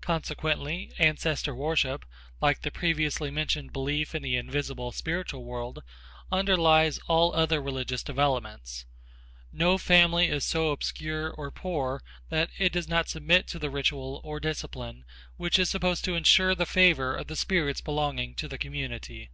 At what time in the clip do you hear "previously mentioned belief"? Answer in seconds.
2.72-4.12